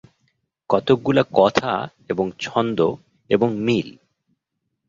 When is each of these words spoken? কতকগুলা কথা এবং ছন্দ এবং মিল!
কতকগুলা 0.69 1.23
কথা 1.33 1.71
এবং 2.09 2.25
ছন্দ 2.39 2.79
এবং 3.29 3.49
মিল! 3.57 3.89